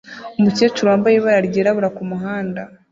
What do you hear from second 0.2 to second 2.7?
Umukecuru wambaye ibara ryirabura kumuhanda